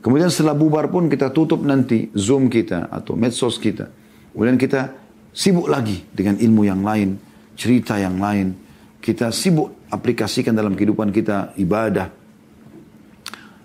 [0.00, 3.92] Kemudian setelah bubar pun kita tutup nanti Zoom kita atau medsos kita.
[4.32, 4.92] Kemudian kita
[5.30, 7.20] sibuk lagi dengan ilmu yang lain,
[7.54, 8.56] cerita yang lain.
[9.04, 12.10] Kita sibuk aplikasikan dalam kehidupan kita ibadah.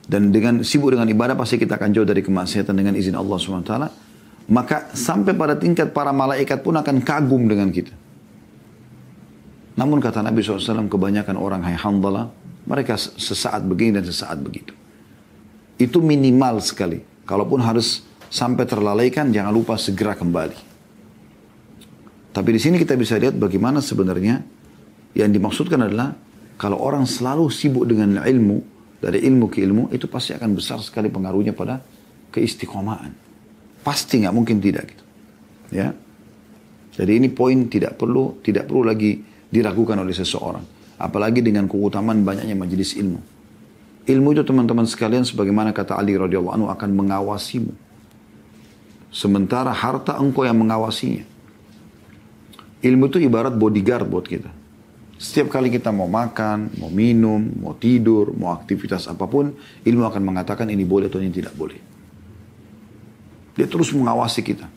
[0.10, 3.74] Dan dengan sibuk dengan ibadah pasti kita akan jauh dari kemaksiatan dengan izin Allah SWT.
[4.50, 7.94] Maka sampai pada tingkat para malaikat pun akan kagum dengan kita.
[9.78, 12.34] Namun kata Nabi SAW, kebanyakan orang hai hamdalah,
[12.66, 14.74] mereka sesaat begini dan sesaat begitu.
[15.78, 17.06] Itu minimal sekali.
[17.30, 18.02] Kalaupun harus
[18.34, 20.58] sampai terlalaikan, jangan lupa segera kembali.
[22.34, 24.42] Tapi di sini kita bisa lihat bagaimana sebenarnya
[25.18, 26.14] yang dimaksudkan adalah
[26.60, 28.60] kalau orang selalu sibuk dengan ilmu,
[29.00, 31.80] dari ilmu ke ilmu, itu pasti akan besar sekali pengaruhnya pada
[32.36, 33.16] keistiqomahan.
[33.80, 35.04] Pasti nggak mungkin tidak gitu.
[35.72, 35.96] Ya.
[37.00, 40.66] Jadi ini poin tidak perlu tidak perlu lagi diragukan oleh seseorang.
[41.00, 43.24] Apalagi dengan keutamaan banyaknya majelis ilmu.
[44.04, 47.72] Ilmu itu teman-teman sekalian sebagaimana kata Ali radhiyallahu anhu akan mengawasimu.
[49.16, 51.24] Sementara harta engkau yang mengawasinya.
[52.84, 54.52] Ilmu itu ibarat bodyguard buat kita.
[55.20, 59.52] Setiap kali kita mau makan, mau minum, mau tidur, mau aktivitas apa pun,
[59.84, 61.76] ilmu akan mengatakan ini boleh atau ini tidak boleh.
[63.60, 64.72] Dia terus mengawasi kita.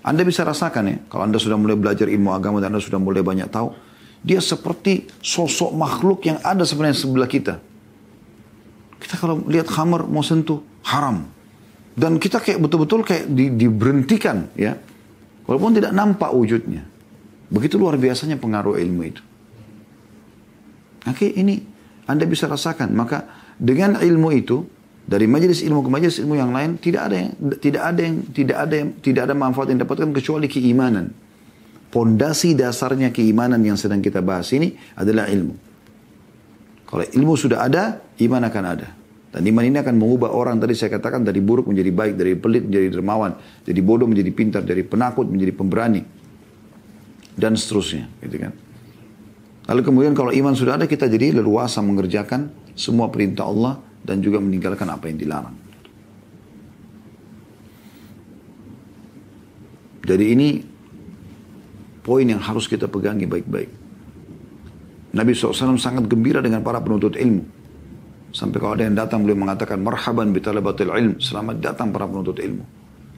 [0.00, 3.20] Anda bisa rasakan ya, kalau Anda sudah mulai belajar ilmu agama dan Anda sudah mulai
[3.20, 3.76] banyak tahu,
[4.24, 7.60] dia seperti sosok makhluk yang ada sebenarnya sebelah kita.
[8.96, 11.28] Kita kalau lihat khamar mau sentuh, haram.
[11.92, 14.80] Dan kita kayak betul-betul kayak di, diberhentikan ya.
[15.44, 16.88] Walaupun tidak nampak wujudnya.
[17.52, 19.27] Begitu luar biasanya pengaruh ilmu itu.
[21.08, 21.58] Oke, ini
[22.04, 22.92] Anda bisa rasakan.
[22.92, 23.24] Maka
[23.56, 24.64] dengan ilmu itu
[25.08, 28.56] dari majelis ilmu ke majelis ilmu yang lain tidak ada yang tidak ada yang tidak
[28.60, 31.10] ada yang tidak ada manfaat yang dapatkan kecuali keimanan.
[31.88, 35.56] Pondasi dasarnya keimanan yang sedang kita bahas ini adalah ilmu.
[36.84, 38.88] Kalau ilmu sudah ada, iman akan ada.
[39.28, 42.64] Dan iman ini akan mengubah orang tadi saya katakan dari buruk menjadi baik, dari pelit
[42.64, 46.00] menjadi dermawan, jadi bodoh menjadi pintar, dari penakut menjadi pemberani
[47.36, 48.52] dan seterusnya, gitu kan.
[49.68, 54.40] Lalu kemudian kalau iman sudah ada kita jadi leluasa mengerjakan semua perintah Allah dan juga
[54.40, 55.56] meninggalkan apa yang dilarang.
[60.08, 60.48] Jadi ini
[62.00, 63.68] poin yang harus kita pegangi baik-baik.
[65.12, 67.44] Nabi SAW sangat gembira dengan para penuntut ilmu.
[68.32, 71.20] Sampai kalau ada yang datang beliau mengatakan marhaban bitalabatil ilm.
[71.20, 72.64] Selamat datang para penuntut ilmu.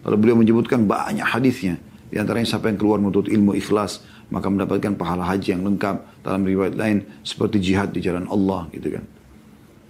[0.02, 1.78] Lalu beliau menyebutkan banyak hadisnya.
[2.10, 6.42] Di antaranya siapa yang keluar menuntut ilmu ikhlas maka mendapatkan pahala haji yang lengkap dalam
[6.46, 9.04] riwayat lain seperti jihad di jalan Allah gitu kan.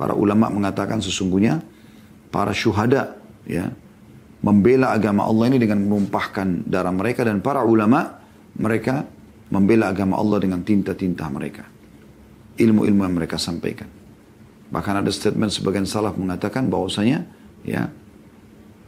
[0.00, 1.60] Para ulama mengatakan sesungguhnya
[2.32, 3.68] para syuhada ya
[4.40, 8.16] membela agama Allah ini dengan menumpahkan darah mereka dan para ulama
[8.56, 9.04] mereka
[9.52, 11.68] membela agama Allah dengan tinta-tinta mereka.
[12.56, 13.88] Ilmu-ilmu yang mereka sampaikan.
[14.70, 17.26] Bahkan ada statement sebagian salaf mengatakan bahwasanya
[17.66, 17.90] ya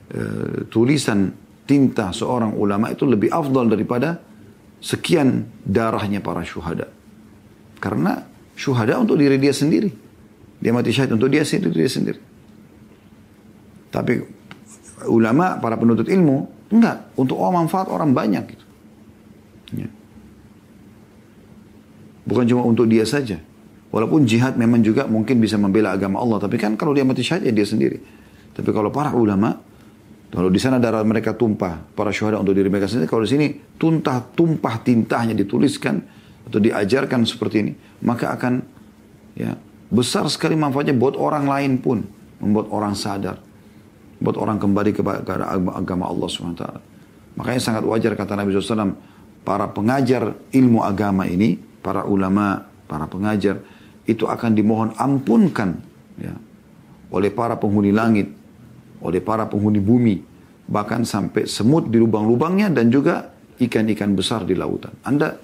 [0.09, 0.23] e,
[0.71, 1.35] tulisan
[1.67, 4.32] tinta seorang ulama itu lebih afdal daripada
[4.83, 6.91] sekian darahnya para syuhada.
[7.79, 8.27] Karena
[8.59, 9.95] syuhada untuk diri dia sendiri.
[10.59, 12.21] Dia mati syahid untuk dia sendiri, dia sendiri.
[13.91, 14.23] Tapi
[15.11, 17.15] ulama, para penuntut ilmu, enggak.
[17.19, 18.45] Untuk oh, manfaat orang banyak.
[18.47, 18.65] Gitu.
[19.83, 19.89] Ya.
[22.23, 23.43] Bukan cuma untuk dia saja.
[23.93, 26.39] Walaupun jihad memang juga mungkin bisa membela agama Allah.
[26.41, 27.99] Tapi kan kalau dia mati syahid ya dia sendiri.
[28.55, 29.59] Tapi kalau para ulama,
[30.33, 33.05] kalau di sana darah mereka tumpah, para syuhada untuk diri mereka sendiri.
[33.05, 36.01] Kalau di sini tuntah, tumpah tintahnya dituliskan
[36.49, 38.65] atau diajarkan seperti ini, maka akan
[39.37, 39.53] ya
[39.93, 42.01] besar sekali manfaatnya buat orang lain pun,
[42.41, 43.37] membuat orang sadar,
[44.25, 46.65] buat orang kembali kepada agama Allah swt.
[47.37, 48.97] Makanya sangat wajar kata Nabi SAW,
[49.45, 53.61] para pengajar ilmu agama ini, para ulama, para pengajar,
[54.09, 55.77] itu akan dimohon ampunkan
[56.17, 56.33] ya,
[57.13, 58.33] oleh para penghuni langit,
[59.03, 60.17] oleh para penghuni bumi.
[60.63, 64.95] Bahkan sampai semut di lubang-lubangnya dan juga ikan-ikan besar di lautan.
[65.03, 65.37] Anda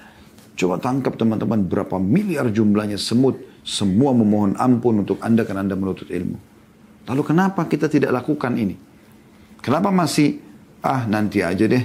[0.54, 3.36] coba tangkap teman-teman berapa miliar jumlahnya semut.
[3.66, 6.38] Semua memohon ampun untuk Anda karena Anda menuntut ilmu.
[7.04, 8.72] Lalu kenapa kita tidak lakukan ini?
[9.60, 10.40] Kenapa masih,
[10.80, 11.84] ah nanti aja deh.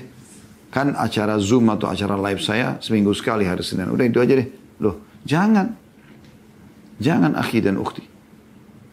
[0.72, 3.92] Kan acara Zoom atau acara live saya seminggu sekali hari Senin.
[3.92, 4.48] Udah itu aja deh.
[4.80, 5.76] Loh, jangan.
[7.04, 8.13] Jangan akhi dan ukhti.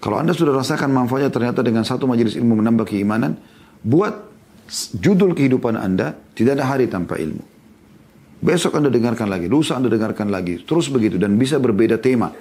[0.00, 3.36] Kalau Anda sudah rasakan manfaatnya ternyata dengan satu majelis ilmu menambah keimanan,
[3.84, 4.16] buat
[4.96, 7.44] judul kehidupan Anda tidak ada hari tanpa ilmu.
[8.40, 12.32] Besok Anda dengarkan lagi, lusa Anda dengarkan lagi, terus begitu dan bisa berbeda tema.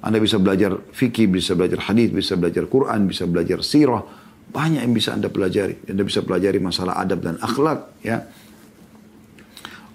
[0.00, 4.00] Anda bisa belajar fikih, bisa belajar hadis, bisa belajar Quran, bisa belajar sirah,
[4.48, 5.90] banyak yang bisa Anda pelajari.
[5.90, 8.22] Anda bisa pelajari masalah adab dan akhlak, ya.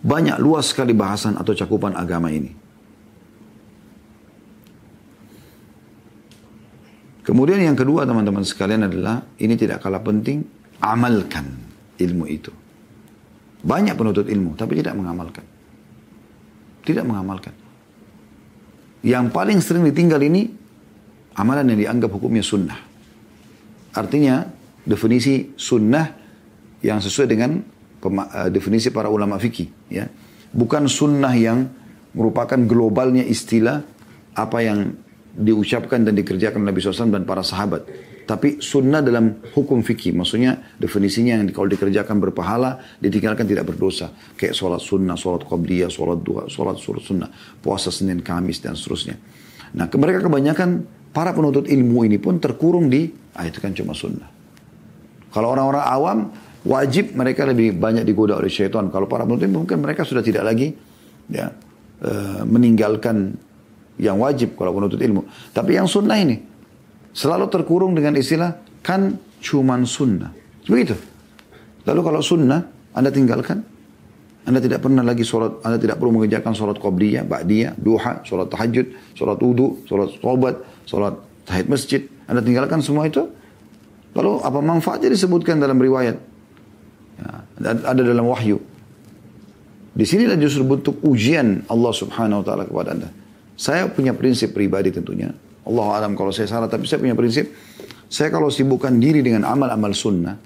[0.05, 2.64] Banyak luas sekali bahasan atau cakupan agama ini.
[7.25, 10.45] Kemudian yang kedua teman-teman sekalian adalah ini tidak kalah penting
[10.77, 11.49] amalkan
[11.97, 12.53] ilmu itu.
[13.65, 15.41] Banyak penuntut ilmu tapi tidak mengamalkan.
[16.85, 17.53] Tidak mengamalkan.
[19.01, 20.53] Yang paling sering ditinggal ini
[21.33, 22.77] amalan yang dianggap hukumnya sunnah.
[23.97, 24.45] Artinya
[24.85, 26.05] definisi sunnah
[26.85, 30.05] yang sesuai dengan eh, definisi para ulama fikih ya.
[30.53, 31.65] Bukan sunnah yang
[32.13, 33.81] merupakan globalnya istilah
[34.37, 34.93] apa yang
[35.35, 37.83] diucapkan dan dikerjakan Nabi SAW dan para sahabat.
[38.25, 44.09] Tapi sunnah dalam hukum fikih, maksudnya definisinya yang kalau dikerjakan berpahala, ditinggalkan tidak berdosa.
[44.33, 47.29] Kayak sholat sunnah, sholat qabliyah, sholat dua, sholat surat sunnah,
[47.61, 49.13] puasa Senin, Kamis, dan seterusnya.
[49.77, 54.25] Nah, mereka kebanyakan para penuntut ilmu ini pun terkurung di, ah itu kan cuma sunnah.
[55.29, 56.17] Kalau orang-orang awam,
[56.65, 58.89] wajib mereka lebih banyak digoda oleh syaitan.
[58.89, 60.73] Kalau para penuntut ilmu mungkin mereka sudah tidak lagi
[61.29, 61.53] ya,
[62.01, 63.37] uh, meninggalkan
[63.99, 65.27] yang wajib kalau menuntut ilmu.
[65.55, 66.39] Tapi yang sunnah ini
[67.15, 70.31] selalu terkurung dengan istilah kan cuman sunnah.
[70.67, 70.97] Begitu.
[71.85, 73.61] Lalu kalau sunnah Anda tinggalkan,
[74.45, 79.17] Anda tidak pernah lagi sholat, Anda tidak perlu mengerjakan sholat qabliyah, ba'diyah, duha, sholat tahajud,
[79.17, 80.55] sholat wudhu, sholat tobat,
[80.85, 82.01] sholat tahid masjid.
[82.25, 83.25] Anda tinggalkan semua itu.
[84.15, 86.17] Lalu apa manfaatnya disebutkan dalam riwayat?
[87.19, 87.31] Ya,
[87.83, 88.63] ada dalam wahyu.
[89.95, 93.09] Di sinilah justru bentuk ujian Allah subhanahu wa ta'ala kepada anda.
[93.55, 95.31] Saya punya prinsip pribadi tentunya.
[95.65, 97.49] Allah alam kalau saya salah, tapi saya punya prinsip.
[98.05, 100.37] Saya kalau sibukkan diri dengan amal-amal sunnah,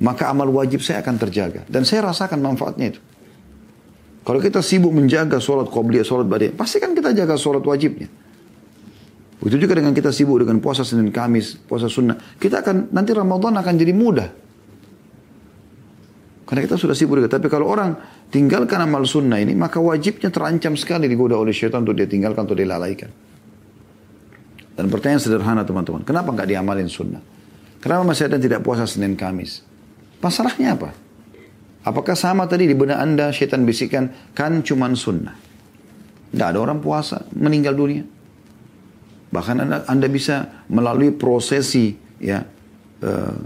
[0.00, 1.66] maka amal wajib saya akan terjaga.
[1.68, 3.00] Dan saya rasakan manfaatnya itu.
[4.26, 8.10] Kalau kita sibuk menjaga sholat qobliyah, sholat badiyah, pasti kan kita jaga sholat wajibnya.
[9.38, 12.18] Begitu juga dengan kita sibuk dengan puasa Senin Kamis, puasa sunnah.
[12.40, 14.45] Kita akan, nanti Ramadan akan jadi mudah.
[16.46, 17.26] Karena kita sudah sibuk juga.
[17.26, 17.98] Tapi kalau orang
[18.30, 22.54] tinggalkan amal sunnah ini, maka wajibnya terancam sekali digoda oleh syaitan untuk dia tinggalkan, untuk
[22.54, 23.10] dia lalaikan.
[24.78, 27.18] Dan pertanyaan sederhana teman-teman, kenapa nggak diamalin sunnah?
[27.82, 29.66] Kenapa masih ada tidak puasa Senin Kamis?
[30.22, 30.94] Masalahnya apa?
[31.82, 35.34] Apakah sama tadi di benak anda syaitan bisikan, kan cuman sunnah.
[36.30, 38.06] Tidak ada orang puasa, meninggal dunia.
[39.34, 42.42] Bahkan anda, anda bisa melalui prosesi ya
[43.02, 43.36] uh,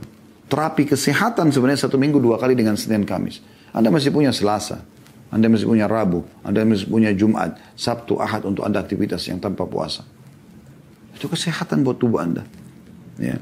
[0.51, 3.39] terapi kesehatan sebenarnya satu minggu dua kali dengan Senin Kamis.
[3.71, 4.83] Anda masih punya Selasa,
[5.31, 9.63] Anda masih punya Rabu, Anda masih punya Jumat, Sabtu, Ahad untuk Anda aktivitas yang tanpa
[9.63, 10.03] puasa.
[11.15, 12.43] Itu kesehatan buat tubuh Anda.
[13.15, 13.39] Ya.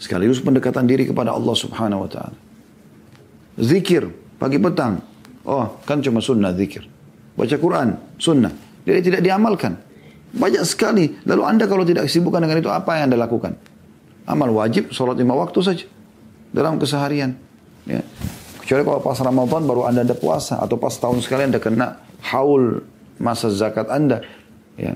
[0.00, 2.38] Sekaligus pendekatan diri kepada Allah Subhanahu wa taala.
[3.60, 4.08] Zikir
[4.40, 5.04] pagi petang.
[5.44, 6.88] Oh, kan cuma sunnah zikir.
[7.36, 8.52] Baca Quran, sunnah.
[8.88, 9.76] Jadi tidak diamalkan.
[10.32, 11.20] Banyak sekali.
[11.28, 13.56] Lalu Anda kalau tidak sibukkan dengan itu, apa yang Anda lakukan?
[14.28, 15.84] Amal wajib, sholat lima waktu saja
[16.52, 17.36] dalam keseharian.
[17.88, 18.04] Ya.
[18.62, 22.84] Kecuali kalau pas Ramadan baru Anda ada puasa atau pas tahun sekali Anda kena haul
[23.16, 24.20] masa zakat Anda.
[24.76, 24.92] Ya.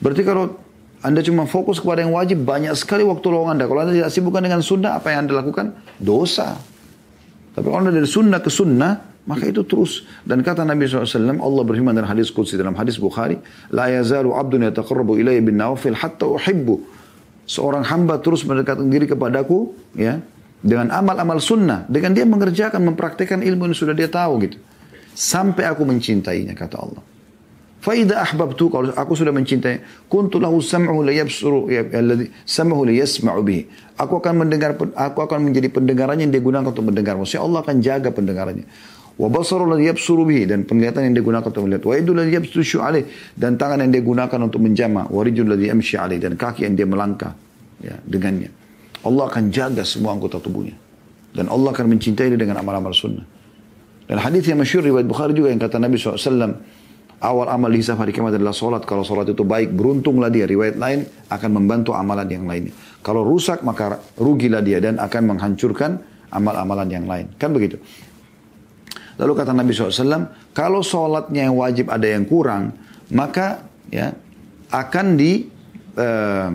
[0.00, 0.56] Berarti kalau
[1.04, 3.70] Anda cuma fokus kepada yang wajib, banyak sekali waktu lowong Anda.
[3.70, 5.66] Kalau Anda tidak sibukkan dengan sunnah, apa yang Anda lakukan?
[6.00, 6.58] Dosa.
[7.54, 10.08] Tapi kalau Anda dari sunnah ke sunnah, maka itu terus.
[10.24, 13.36] Dan kata Nabi SAW, Allah berfirman dalam hadis Qudsi, dalam hadis Bukhari,
[13.68, 16.26] La yazalu abdun yataqarrabu ilayya bin nawfil hatta.
[17.48, 20.20] Seorang hamba terus mendekatkan diri kepadaku, ya,
[20.58, 24.58] dengan amal-amal sunnah, dengan dia mengerjakan, mempraktekkan ilmu yang sudah dia tahu gitu.
[25.14, 27.02] Sampai aku mencintainya, kata Allah.
[27.78, 32.90] Faida ahbabtu kalau aku sudah mencintai, kuntu lahu sam'u la yabsuru ya, alladhi sam'u.
[33.94, 37.14] Aku akan mendengar aku akan menjadi pendengarannya yang dia gunakan untuk mendengar.
[37.14, 38.66] Maksudnya Allah akan jaga pendengarannya.
[39.14, 41.82] Wa basaru la yabsuru dan penglihatan yang dia gunakan untuk melihat.
[41.86, 43.04] Wa yadu la alaih
[43.38, 45.06] dan tangan yang dia gunakan untuk menjama.
[45.06, 45.58] Wa rijul la
[46.18, 47.34] dan kaki yang dia melangkah
[47.78, 48.57] ya dengannya.
[49.04, 50.74] Allah akan jaga semua anggota tubuhnya.
[51.30, 53.22] Dan Allah akan mencintai dia dengan amal-amal sunnah.
[54.08, 56.56] Dan hadis yang masyur riwayat Bukhari juga yang kata Nabi SAW,
[57.20, 58.82] awal amal hisab hari kiamat adalah solat.
[58.88, 60.48] Kalau solat itu baik, beruntunglah dia.
[60.48, 62.72] Riwayat lain akan membantu amalan yang lainnya.
[63.04, 66.00] Kalau rusak, maka rugilah dia dan akan menghancurkan
[66.32, 67.28] amal-amalan yang lain.
[67.36, 67.76] Kan begitu.
[69.18, 72.72] Lalu kata Nabi SAW, kalau solatnya yang wajib ada yang kurang,
[73.12, 74.14] maka ya
[74.70, 75.48] akan di
[75.98, 76.50] eh,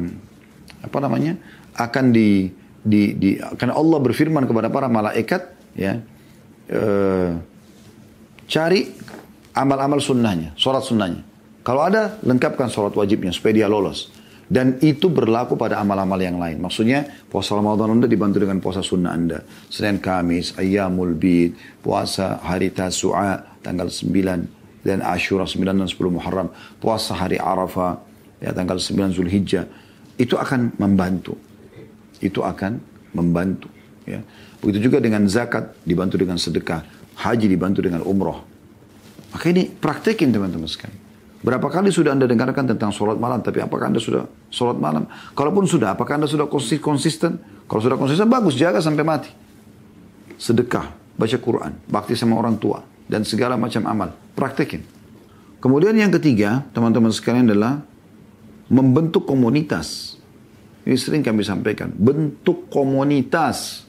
[0.84, 1.36] apa namanya
[1.78, 2.52] akan di,
[2.84, 5.42] di, di karena Allah berfirman kepada para malaikat
[5.74, 5.98] ya
[6.70, 6.82] e,
[8.48, 8.82] cari
[9.54, 11.22] amal-amal sunnahnya, sholat sunnahnya.
[11.64, 14.12] Kalau ada, lengkapkan sholat wajibnya supaya dia lolos.
[14.44, 16.60] Dan itu berlaku pada amal-amal yang lain.
[16.60, 19.40] Maksudnya puasa Ramadan Anda dibantu dengan puasa sunnah Anda.
[19.72, 26.52] Senin Kamis, Ayyamul Bid, puasa hari Tasu'a tanggal 9 dan Ashura 9 dan 10 Muharram.
[26.78, 28.04] Puasa hari Arafah
[28.44, 29.66] ya tanggal 9 Zulhijjah.
[30.20, 31.40] Itu akan membantu
[32.24, 32.80] itu akan
[33.12, 33.68] membantu.
[34.08, 34.24] Ya.
[34.64, 36.88] Begitu juga dengan zakat dibantu dengan sedekah,
[37.20, 38.42] haji dibantu dengan umroh.
[39.36, 41.04] Maka ini praktekin teman-teman sekalian.
[41.44, 45.04] Berapa kali sudah anda dengarkan tentang sholat malam, tapi apakah anda sudah sholat malam?
[45.36, 46.48] Kalaupun sudah, apakah anda sudah
[46.80, 47.36] konsisten?
[47.68, 49.28] Kalau sudah konsisten, bagus, jaga sampai mati.
[50.40, 52.80] Sedekah, baca Quran, bakti sama orang tua,
[53.12, 54.16] dan segala macam amal.
[54.40, 54.88] Praktekin.
[55.60, 57.84] Kemudian yang ketiga, teman-teman sekalian adalah
[58.72, 60.16] membentuk komunitas.
[60.84, 61.92] Ini sering kami sampaikan.
[61.96, 63.88] Bentuk komunitas.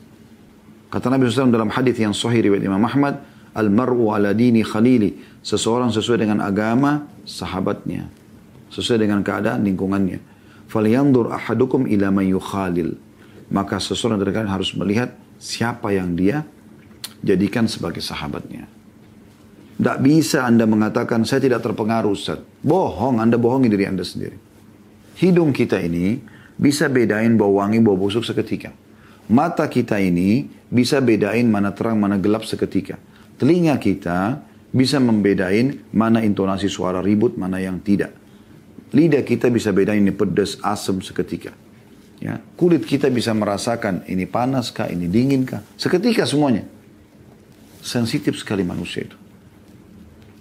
[0.91, 3.19] Kata Nabi SAW dalam hadis yang sahih riwayat Imam Ahmad,
[3.55, 5.19] Al-mar'u ala dini khalili.
[5.43, 8.07] Seseorang sesuai dengan agama sahabatnya.
[8.71, 10.19] Sesuai dengan keadaan lingkungannya.
[10.71, 12.95] Falyandur ahadukum ila man yukhalil.
[13.51, 16.43] Maka seseorang dari kalian harus melihat siapa yang dia
[17.23, 18.67] jadikan sebagai sahabatnya.
[19.75, 22.39] Tidak bisa anda mengatakan, saya tidak terpengaruh Ustaz.
[22.63, 24.39] Bohong, anda bohongi diri anda sendiri.
[25.19, 28.71] Hidung kita ini bisa bedain bau wangi, bau busuk seketika.
[29.31, 33.01] Mata kita ini bisa bedain mana terang, mana gelap seketika.
[33.41, 34.43] Telinga kita
[34.75, 38.13] bisa membedain mana intonasi suara ribut, mana yang tidak.
[38.95, 41.51] Lidah kita bisa bedain ini pedas, asam seketika.
[42.23, 46.63] Ya, kulit kita bisa merasakan ini panas kah, ini dingin kah, seketika semuanya.
[47.85, 49.17] sensitif sekali manusia itu.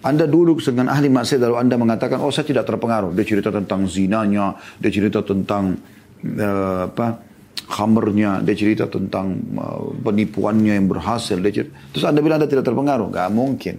[0.00, 3.12] Anda duduk dengan ahli maksiat lalu Anda mengatakan, oh saya tidak terpengaruh.
[3.12, 5.76] Dia cerita tentang zinanya, dia cerita tentang
[6.24, 7.20] uh, apa
[7.64, 11.36] khamernya, dia cerita tentang uh, penipuannya yang berhasil.
[11.40, 11.72] Dia cerita.
[11.92, 13.08] Terus Anda bilang Anda tidak terpengaruh?
[13.12, 13.76] Gak mungkin.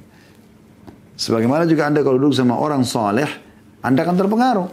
[1.16, 3.30] Sebagaimana juga Anda kalau duduk sama orang saleh,
[3.80, 4.68] Anda akan terpengaruh.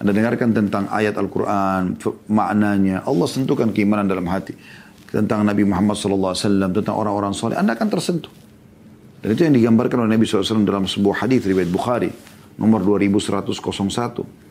[0.00, 2.00] Anda dengarkan tentang ayat Al-Quran,
[2.32, 3.04] maknanya.
[3.04, 4.56] Allah tentukan keimanan dalam hati.
[5.10, 6.32] Tentang Nabi Muhammad SAW,
[6.72, 8.32] tentang orang-orang saleh, Anda akan tersentuh.
[9.20, 12.08] Dan itu yang digambarkan oleh Nabi SAW dalam sebuah hadis riwayat Bukhari
[12.56, 14.49] nomor 2101.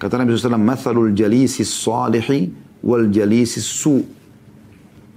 [0.00, 1.12] Kata Nabi SAW, "Mathalul
[1.60, 2.48] salihi
[2.80, 4.00] wal jalisi su."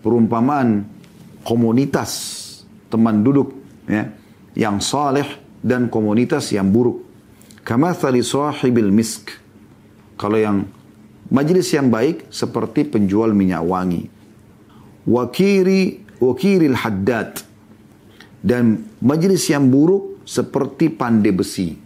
[0.03, 0.83] Perumpamaan
[1.47, 2.11] komunitas
[2.91, 3.55] teman duduk
[3.87, 4.11] ya,
[4.59, 5.23] yang saleh
[5.63, 6.99] dan komunitas yang buruk.
[7.63, 9.31] Kama sahibil misk.
[10.19, 10.67] Kalau yang
[11.31, 14.11] majlis yang baik seperti penjual minyak wangi.
[15.07, 17.39] Wakiri wakiril haddad
[18.43, 21.82] dan majlis yang buruk seperti pandai besi.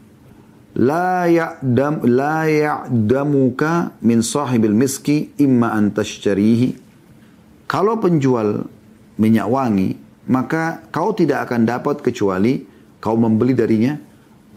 [0.76, 6.76] La ya'dam la ya'damuka min sahibil miski imma an tashtarihi.
[7.68, 8.68] Kalau penjual
[9.16, 9.96] minyak wangi,
[10.28, 12.68] maka kau tidak akan dapat kecuali
[13.00, 13.96] kau membeli darinya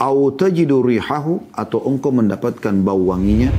[0.01, 3.53] au tajidu rihahu atau engkau mendapatkan bau wanginya